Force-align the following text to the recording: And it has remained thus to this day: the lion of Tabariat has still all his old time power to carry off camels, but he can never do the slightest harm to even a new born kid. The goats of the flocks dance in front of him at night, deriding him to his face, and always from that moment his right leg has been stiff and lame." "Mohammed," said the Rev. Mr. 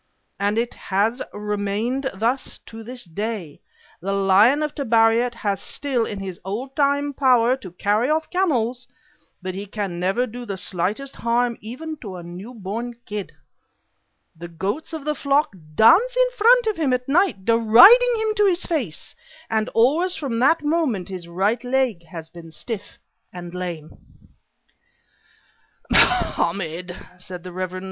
And 0.39 0.57
it 0.57 0.73
has 0.73 1.21
remained 1.31 2.09
thus 2.11 2.57
to 2.65 2.83
this 2.83 3.05
day: 3.05 3.61
the 4.01 4.13
lion 4.13 4.63
of 4.63 4.73
Tabariat 4.73 5.35
has 5.35 5.61
still 5.61 6.07
all 6.07 6.15
his 6.15 6.39
old 6.43 6.75
time 6.75 7.13
power 7.13 7.55
to 7.57 7.69
carry 7.73 8.09
off 8.09 8.31
camels, 8.31 8.87
but 9.43 9.53
he 9.53 9.67
can 9.67 9.99
never 9.99 10.25
do 10.25 10.43
the 10.43 10.57
slightest 10.57 11.17
harm 11.17 11.55
to 11.57 11.65
even 11.67 11.99
a 12.03 12.23
new 12.23 12.55
born 12.55 12.95
kid. 13.05 13.33
The 14.35 14.47
goats 14.47 14.91
of 14.91 15.05
the 15.05 15.13
flocks 15.13 15.59
dance 15.75 16.17
in 16.17 16.31
front 16.35 16.65
of 16.65 16.77
him 16.77 16.93
at 16.93 17.07
night, 17.07 17.45
deriding 17.45 18.13
him 18.17 18.33
to 18.37 18.47
his 18.47 18.65
face, 18.65 19.15
and 19.51 19.69
always 19.69 20.15
from 20.15 20.39
that 20.39 20.63
moment 20.63 21.09
his 21.09 21.27
right 21.27 21.63
leg 21.63 22.05
has 22.07 22.27
been 22.31 22.49
stiff 22.49 22.97
and 23.31 23.53
lame." 23.53 23.99
"Mohammed," 25.91 26.95
said 27.19 27.43
the 27.43 27.51
Rev. 27.53 27.69
Mr. 27.73 27.79